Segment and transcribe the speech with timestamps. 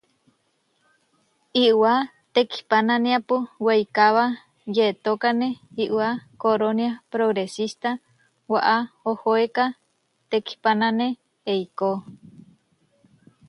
[1.65, 1.93] Iʼwá
[2.33, 4.23] tekihpananiapu weikába
[4.75, 5.47] yeʼtókane
[5.83, 6.07] iʼwá
[6.41, 7.89] korónia Progresísta
[8.51, 8.75] waʼá,
[9.09, 9.65] ohóeka
[10.29, 11.07] tekihpánane
[11.53, 11.89] iekó.